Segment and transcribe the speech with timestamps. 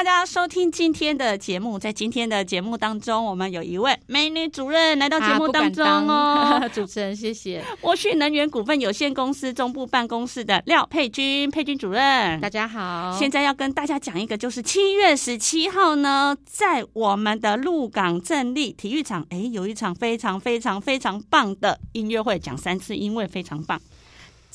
[0.00, 6.58] 大家收听今天的节目，在今天的节目当中，我们有一位美女主任来到节目当中哦。
[6.58, 7.62] 啊、 主持人，谢谢。
[7.82, 13.14] 沃旭能源股份有限公司中部办公室的廖佩君，佩君主任，大家好。
[13.18, 23.78] 现在要跟大家讲一个，就是七月十七号呢，在我们的鹿港镇立体育场，哎，有一场非常非常非常棒的音乐会，讲三次，因为非常棒。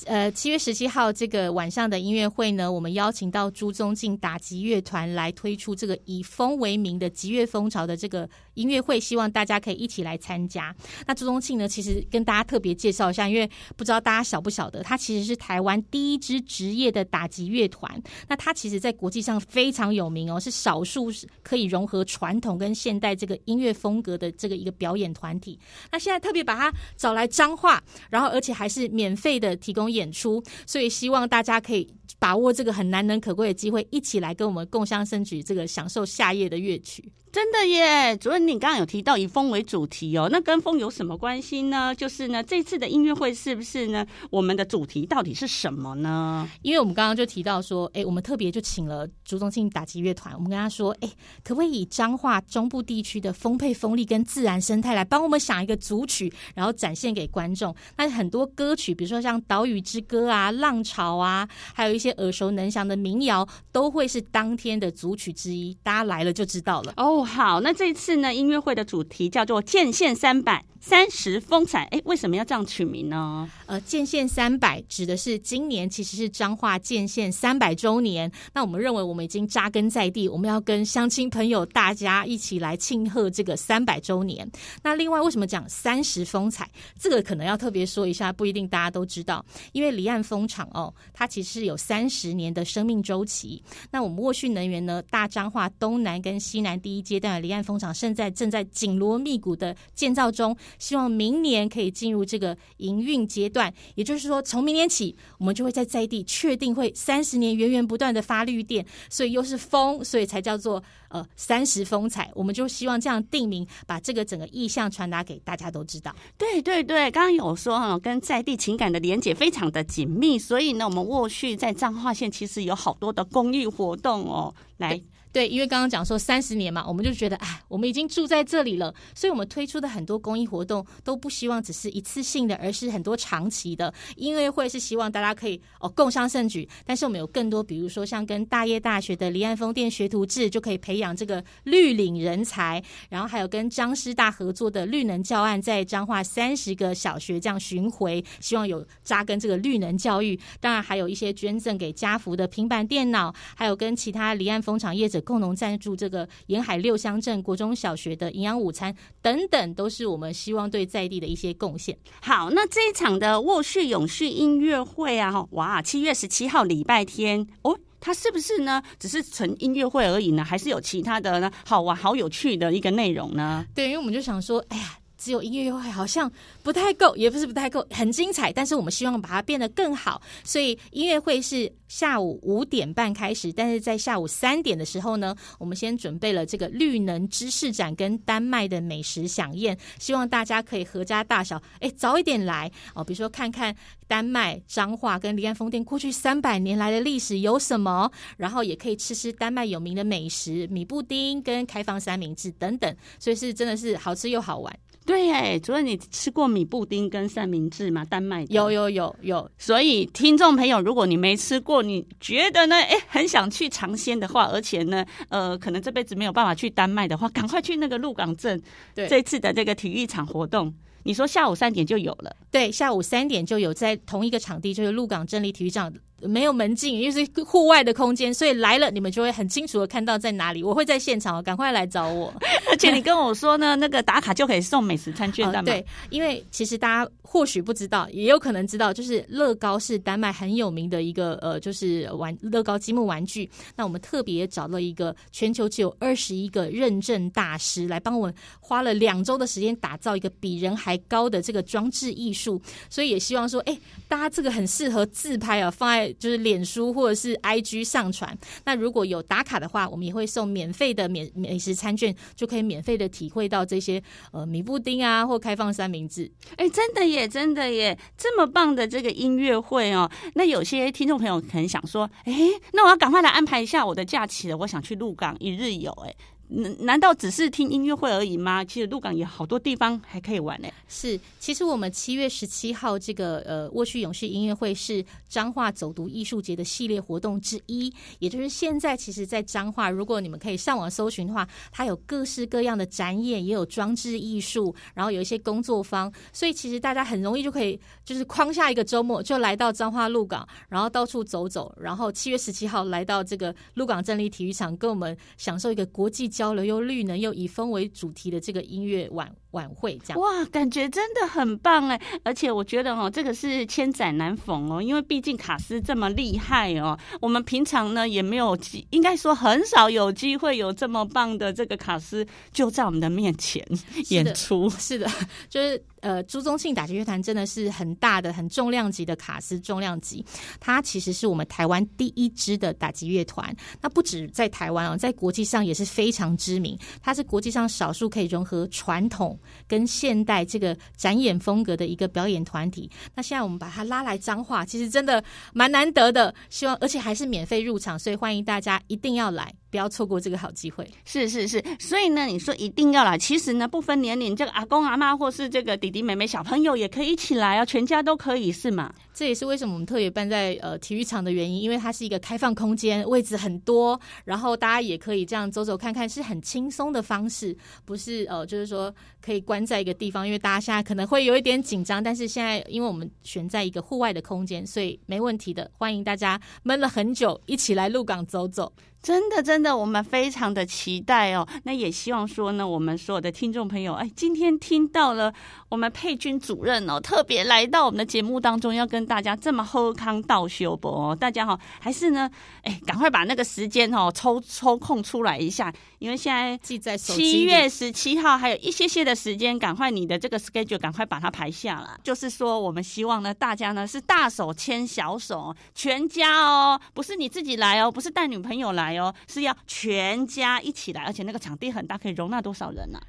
[0.04, 10.76] 呃，七月十七号这个晚上的音乐会呢，我们邀请到朱宗庆打击乐团来推出这个以风为名的极乐风潮的这个音乐会，希望大家可以一起来参加。
[11.08, 18.02] 那朱宗庆呢，其实跟大家特别介绍一下，因为不知道大家晓不晓得，他其实是台湾第一支职业的打击乐团。
[18.28, 21.10] 那他其实在国际上非常有名哦，是少数
[21.42, 25.58] 可以融合传统跟现代这个音乐风格的这个一个表演团体。
[25.90, 29.86] 那现在特别把他找来彰化，然后而且还是免费的提供。
[29.96, 31.88] 演出，所以希望大家可以
[32.20, 37.10] 把握这个很难能可贵的机会，一起来跟我们共襄盛举，这个享受夏夜的乐曲。
[37.36, 41.94] 真的耶，主任，你刚刚有提到以风为主题哦，那跟风有什么关系呢？
[41.94, 44.08] 就是呢，这次的音乐会是不是呢？
[44.30, 46.50] 我们的主题到底是什么呢？
[46.62, 51.10] 因为我们刚刚就提到说，哎，我们特别就请了朱宗庆打击乐团，我们跟他说，哎，
[51.44, 57.76] 可不可以以彰化中部地区的丰沛风力跟自然生态来帮我们想一个组曲，然后展现给观众？
[57.98, 65.78] 那很多歌曲，比如说像《岛屿之歌》啊、《浪潮》啊，还有一些耳熟能详的民谣，都会是当天的组曲之一。
[65.84, 67.25] 大家来了就知道了哦。
[67.26, 70.64] 好，那这一次呢，音乐会的主题叫做“剑线三百”。
[70.88, 73.50] 三十风采，哎，为什么要这样取名呢？
[73.66, 78.32] 呃，建县三百指的是今年其实是彰化建县三百周年。
[78.54, 84.48] 那我们认为我们已经扎根在地，我们要跟乡亲朋友大家一起来庆贺这个三百周年。
[84.84, 86.70] 那另外为什么讲三十风采？
[87.00, 89.44] 这个可能要特别说一下，不一定大家都知道。
[89.72, 93.60] 因为离岸风场哦，它其实有三十年的生命周期。
[93.90, 100.56] 那我们沃讯能源呢，大彰化东南跟西南第一阶段的离岸风场，现在正在紧锣密鼓的建造中。
[100.80, 112.32] 希望明年可以进入这个营运阶段，也就是说，从明年起，我们就会在在地确定会三十年源源不断的发绿电，所以又是风，所以才叫做呃三十风采。
[112.34, 116.16] 我们就希望这样定名，把这个整个意象传达给大家都知道。
[116.38, 125.02] 对对对，刚刚有说哈，跟在地情感的连结非常的紧密，所以呢，我们沃旭在彰化县其实有好多的公益活动哦，来。
[125.36, 133.94] 对，因为刚刚讲说三十年嘛，我们就觉得，哎，我们已经住在这里了，所以我们推出的很多公益活动都不希望只是一次性的，而是很多长期的。
[134.16, 150.40] 音乐会是希望大家可以哦共襄盛举，但是我们有更多，比如说像跟大业大学的离岸风电学徒制，就可以培养这个绿领人才，然后还有跟彰师大合作的绿能教案，在彰化三十个小学这样巡回，希望有扎根这个绿能教育。
[150.62, 155.25] 当然还有一些捐赠给家福的平板电脑，还有跟其他离岸风场业者。
[155.26, 161.98] 共同赞助这个沿海六乡镇国中小学的营养午餐等等，都是我们希望对在地的一些贡献。
[162.22, 168.82] 好，那这一场的沃旭永续音乐会啊，哇，七月十七号礼拜天哦，它是不是呢？
[168.98, 170.44] 只是纯音乐会而已呢？
[170.44, 171.52] 还是有其他的呢？
[171.66, 173.66] 好玩、好有趣的一个内容呢？
[173.74, 175.00] 对，因为我们就想说，哎呀。
[175.18, 176.30] 只有音乐会好像
[176.62, 178.52] 不太够，也不是不太够，很精彩。
[178.52, 183.52] 但是我们希望把它变得更好，所以音乐会是下午五点半开始。
[183.52, 193.04] 但是在下午三点的时候呢，我们先准备了这个绿能知识展跟丹麦的美食飨宴，希望大家可以合家大小，哎，早一点来哦。
[193.04, 193.76] 比如说看看
[194.08, 202.96] 丹麦彰化跟离岸风电过去三百年来的历史有什么，然后也可以吃吃丹麦有名的美食米布丁跟开放三明治等等。
[203.20, 204.80] 所以是真的是好吃又好玩。
[205.06, 208.04] 对哎，主任，你吃过米布丁跟三明治吗？
[208.06, 212.76] 丹麦有有有有，所以听众朋友，如果你没吃过，果你觉得呢？
[212.76, 218.62] 哎，很想去尝鲜的话，而且呢，呃，可能这辈子没有办法去丹麦的话，赶快去那个鹿港镇，
[218.94, 220.74] 对，这次的这个体育场活动。
[221.04, 222.36] 你说下午三点就有了？
[222.50, 225.94] 对，下午三点就有在同一个场地，就是鹿港镇立体育场。
[226.28, 230.64] 没有门禁，又是户外的空间，所以来了你们就会很清楚的看到在哪里。
[230.64, 232.34] 我会在现场，赶快来找我。
[232.70, 243.50] 而且你跟我说呢，那个打卡就可以送美食餐券，对，因为其实大家或许不知道，也有可能知道，就是乐高是丹麦很有名的一个呃，就是玩乐高积木玩具。
[243.76, 253.78] 那我们特别找了一个全球只有二十一个认证大师来帮我们，花了两周的时间打造一个比人还高的这个装置艺术，所以也希望说，哎，
[254.08, 258.38] 大家这个很适合自拍啊，放在就是脸书或者是 IG 上传。
[258.64, 264.02] 那如果有打卡的话，我们也会送免费的免美食餐券，就可以免费的体会到这些
[264.32, 266.32] 呃米布丁啊或开放三明治。
[266.58, 270.10] 哎，真的耶，真的耶，这么棒的这个音乐会哦。
[270.34, 272.34] 那有些听众朋友可能想说，哎，
[272.74, 276.14] 那我要赶快来安排一下我的假期了，我想去鹿港一日游，哎。
[276.48, 278.64] 难难道只是听音乐会而已吗？
[278.64, 280.68] 其实鹿港有好多地方还可以玩呢。
[280.88, 312.00] 是，其实我们七月十七号这个呃沃旭永续音乐会是彰化走读艺术节的系列活动之一，也就是现在其实，在彰化，如果你们可以上网搜寻的话，它有各式各样的展演，也有装置艺术，然后有一些工作坊，所以其实大家很容易就可以就是框下一个周末就来到彰化鹿港，然后到处走走，然后七月十七号来到这个鹿港镇立体育场，跟我们享受一个国际交流又绿呢又以风为主题的这个音乐晚晚会，这样哇，感觉真的很棒哎！
[312.24, 323.66] 而且我觉得哦，这个是千载难逢哦，因为毕竟卡斯这么厉害哦，我们平常呢也没有机，应该说很少有机会有这么棒的这个卡斯就在我们的面前
[324.10, 324.70] 演出。
[324.72, 325.10] 是的，
[325.50, 330.24] 就是呃，朱宗庆打击乐团真的是很大的、很重量级的卡斯重量级，
[330.60, 333.56] 它其实是我们台湾第一支的打击乐团。
[333.82, 336.36] 那不止在台湾哦，在国际上也是非常。
[336.36, 342.90] 知名，它是国际上少数可以融合传统跟现代这个展演风格的一个表演团体。
[343.16, 346.34] 那现在我们把它拉来彰化，其实真的蛮难得的。
[346.50, 349.54] 希望而且还是免费入场，所以欢迎大家一定要来。
[349.70, 350.90] 不要错过这个好机会。
[351.06, 358.94] 是是是，所以呢，你说一定要来，其实呢，不分年龄，这个阿公阿妈或是这个弟弟妹妹、小朋友也可以一起来啊，全家都可以，是吗？
[359.14, 378.72] 这也是为什么我们特别办在呃体育场的原因，因为它是一个开放空间，位置很多，然后大家也可以这样走走看看，是很轻松的方式，不是呃，就是说可以关在一个地方，因为大家现在可能会有一点紧张，但是现在因为我们选在一个户外的空间，所以没问题的，欢迎大家闷了很久，一起来鹿港走走。
[379.06, 381.48] 真的，真的，我们非常的期待哦。
[381.62, 385.32] 那也希望说呢，我们所有的听众朋友，哎，今天听到了
[385.70, 391.16] 我们佩君主任哦，特别来到我们的节目当中，要跟大家这么喝康道修博哦。
[391.16, 392.28] 大家哈、哦，还是呢，
[392.64, 401.92] 哎，赶快把那个时间哦抽抽空出来一下，因为现在记在七月十七号还有一些些的时间，赶快你的这个 schedule 赶快把它排下来。
[402.04, 408.95] 就是说，我们希望呢，大家呢是大手牵小手，全家哦，不是你自己来哦，不是带女朋友来。
[409.28, 413.00] 是要全家一起来，而且那个场地很大，可以容纳多少人呢？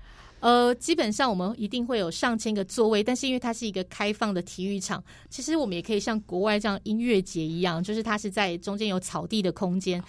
[0.41, 10.05] 呃，基本上我们一定会有上千个座位，但是因为它是一个开放的体育场，其实我们也可以像国外这样音乐节一样，就是它是在中间有草地的空间，哦、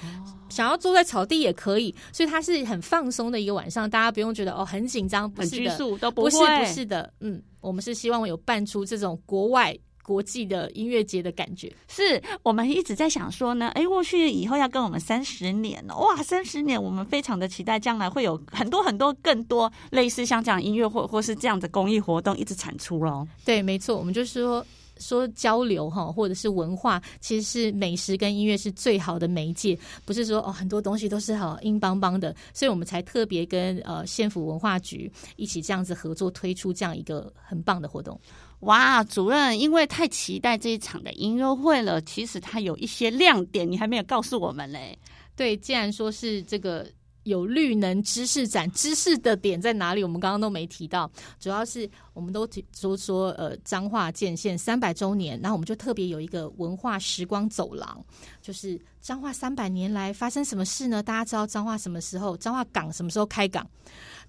[0.50, 9.76] 想要坐在草地也可以，所以它是很放松的一个晚上，大家不用觉得哦很紧张，不是的，很拘束都不会，不是不是的，嗯，我们是希望有办出这种国外。
[10.08, 23.28] 国际的音乐节的感觉，是我们一直在想说呢，哎，沃旭以后要跟我们三十年了，哇，三十年，我们非常的期待将来会有很多很多更多类似像这样音乐或或是这样的公益活动一直产出喽。
[23.44, 24.66] 对，没错，我们就是说
[24.98, 38.18] 说交流哈，或者是文化，其实是美食跟音乐是最好的媒介，不是说哦很多东西都是好硬邦邦的，所以我们才特别跟呃县府文化局一起这样子合作推出这样一个很棒的活动。
[38.62, 44.98] 哇，主任，因为太期待这一场的音乐会了，其实它有一些亮点，你还没有告诉我们嘞。
[45.36, 46.90] 对，既然说是这个
[47.28, 50.04] 有绿能知识展，知识的点在哪里？
[50.04, 58.04] 我们刚刚都没提到，主要是我们都提说说呃彰化建县三百周年，然后我们就特别有一个文化时光走廊，
[58.42, 61.04] 就是彰化三百年来发生什么事呢？
[61.04, 62.36] 大家知道彰化什么时候？
[62.38, 63.70] 彰化港什么时候开港？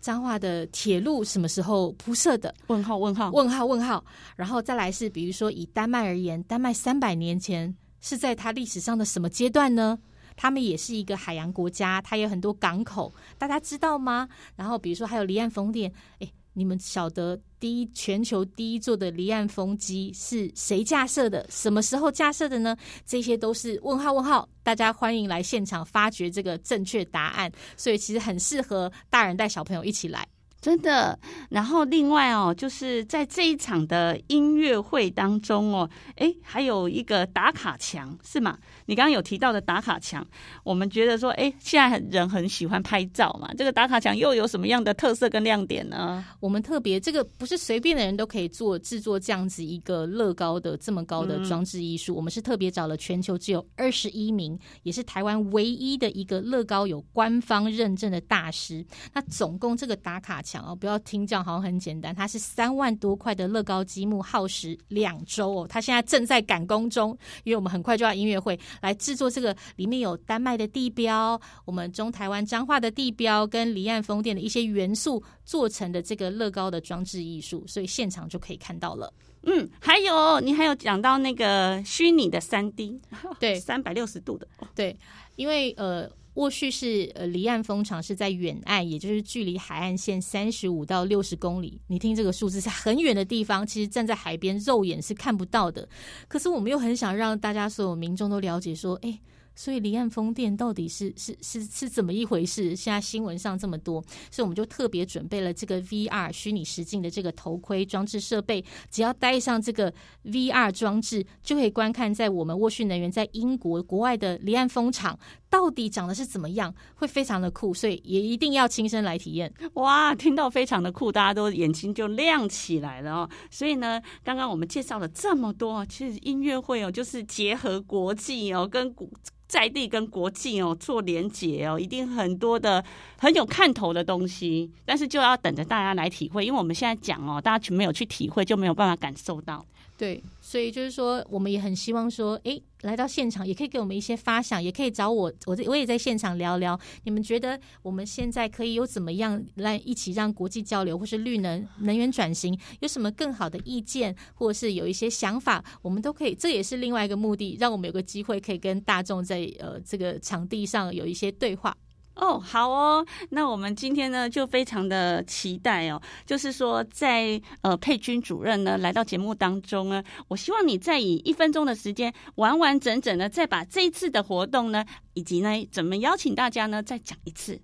[0.01, 2.55] 彰化的铁路什么时候铺设的？
[2.67, 4.05] 问号问号问号问号，
[4.37, 9.99] 然后再来是，比如说以丹麦而言，丹麦三百年前是在它历史上的什么阶段呢？
[10.39, 14.27] 他们也是一个海洋国家，它有很多港口，大家知道吗？
[14.57, 16.33] 然后比如说还有离岸风电，诶。
[16.55, 21.47] 你们晓得第一全球第一座的离岸风机是谁架设的？
[21.49, 22.77] 什么时候架设的呢？
[23.07, 27.53] 这些都是问号问号，大家欢迎来现场发掘这个正确答案。
[27.77, 30.27] 所以其实很适合大人带小朋友一起来。
[30.61, 31.19] 真的。
[31.51, 38.59] 然后另外哦，就是在这一场的音乐会当中哦，哎，还有一个打卡墙是吗？
[38.87, 40.27] 你刚刚有提到的打卡墙，
[40.65, 46.25] 我们觉得说，哎，现在人很喜欢拍照嘛，这个打卡墙又有什么样的特色跟亮点呢？
[46.41, 58.85] 我们特别这个不是随便的人都可以做制作这样子一个乐高的这么高的装置艺术，嗯、我们是特别找了全球只有二十一名，也是台湾唯一的一个乐高有官方认证的大师。
[59.13, 65.67] 那总共这个打卡墙哦，不要听这样好像很简单，它是三万多块的乐高积木，耗时两周哦。
[65.69, 67.11] 它现在正在赶工中，
[67.45, 68.59] 因为我们很快就要音乐会。
[68.81, 79.13] 来制作这个，里面有丹麦的地标，我们中台湾彰化的地标，跟离岸风电的一些元素做成的这个乐高的装置艺术，所以现场就可以看到了。
[79.43, 83.01] 嗯，还有你还有讲到那个虚拟的三 D，
[83.39, 84.97] 对，三百六十度的，对，
[85.37, 86.11] 因为呃。
[86.39, 91.81] 沃旭是呃离岸风场是在远岸，也就是距离海岸线三十五到六十公里。
[91.89, 95.89] 你听这个数字是很远的地方，其实站在海边肉眼是看不到的。
[96.29, 99.19] 可是我们又很想让大家所有民众都了解说，哎。
[99.59, 102.77] 所以离岸风电到底是是是是怎么一回事？
[102.77, 104.01] 现在新闻上这么多，
[104.31, 115.19] 所以我们就特别准备了这个 VR 虚拟实境的这个头盔装置设备，只要戴上这个 VR 装置，就可以观看在我们沃旭能源在英国国外的离岸风场
[115.51, 119.53] 到底长得是怎么样，会非常的酷，所以也一定要亲身来体验。
[119.73, 123.31] 哇，听到非常的酷，大家都眼睛就亮起来了哦。
[123.51, 129.11] 所以呢，刚刚我们介绍了这么多，其实音乐会哦，就是结合国际哦，跟古。
[129.49, 132.85] 在地跟国际哦做连结哦，一定很多的
[133.19, 139.65] 很有看头的东西，但是就要等着大家来体会，因为我们现在讲哦，大家没有去体会，就没有办法感受到。
[139.99, 146.79] 对，所以就是说，我们也很希望说，诶，来到现场也可以给我们一些发想，也可以找我，我我也在现场聊聊。
[147.03, 156.33] 你们觉得我们现在可以有怎么样来一起让国际交流，或是绿能能源转型有什么更好的意见，或者是有一些想法，我们都可以。
[156.33, 161.77] 这也是另外一个目的，让我们有个机会可以跟大众在呃这个场地上有一些对话。
[162.19, 174.85] 哦，好哦，那我们今天呢就非常的期待哦，就是说在呃佩君主任呢来到节目当中呢，我希望你再以一分钟的时间完完整整的再把这一次的活动呢，
[175.15, 177.61] 以及呢怎么邀请大家呢再讲一次。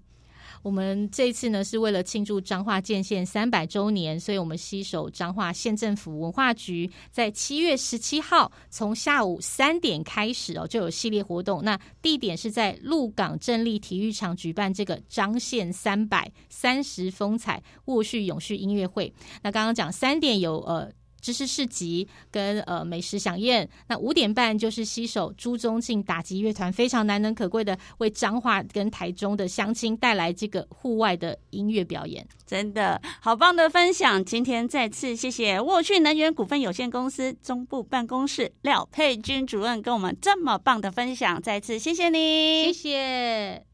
[0.64, 11.62] 我们这次呢，是为了庆祝彰化建县三百周年，所以我们携手彰化县政府文化局，在七月十七号从下午三点开始哦，就有系列活动。
[11.62, 19.12] 那地点是在鹿港镇立体育场举办这个彰县三百三十风采沃旭永续音乐会。
[19.42, 20.90] 那刚刚讲三点有呃。
[21.25, 34.23] 知识市集跟呃美食飨宴，那五点半就是携手朱宗庆打击乐团，非常难能可贵的为彰化跟台中的乡亲带来这个户外的音乐表演，真的好棒的分享！
[34.23, 43.74] 今天再次谢谢沃讯能源股份有限公司中部办公室廖佩君主任跟我们这么棒的分享，再次谢谢你，谢谢。